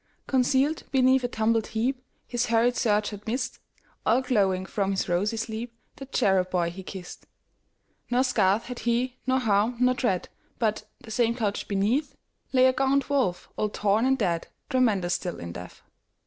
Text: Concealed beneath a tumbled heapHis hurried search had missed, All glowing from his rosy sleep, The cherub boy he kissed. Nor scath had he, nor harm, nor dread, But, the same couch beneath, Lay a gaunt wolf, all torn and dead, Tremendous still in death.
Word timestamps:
Concealed 0.25 0.81
beneath 0.91 1.23
a 1.23 1.27
tumbled 1.27 1.65
heapHis 1.65 2.47
hurried 2.47 2.75
search 2.75 3.11
had 3.11 3.27
missed, 3.27 3.59
All 4.03 4.23
glowing 4.23 4.65
from 4.65 4.89
his 4.89 5.07
rosy 5.07 5.37
sleep, 5.37 5.75
The 5.97 6.07
cherub 6.07 6.49
boy 6.49 6.71
he 6.71 6.81
kissed. 6.81 7.27
Nor 8.09 8.23
scath 8.23 8.63
had 8.65 8.79
he, 8.79 9.19
nor 9.27 9.37
harm, 9.37 9.77
nor 9.79 9.93
dread, 9.93 10.27
But, 10.57 10.85
the 11.01 11.11
same 11.11 11.35
couch 11.35 11.67
beneath, 11.67 12.15
Lay 12.51 12.65
a 12.65 12.73
gaunt 12.73 13.11
wolf, 13.11 13.47
all 13.57 13.69
torn 13.69 14.07
and 14.07 14.17
dead, 14.17 14.47
Tremendous 14.71 15.13
still 15.13 15.37
in 15.37 15.51
death. 15.51 15.83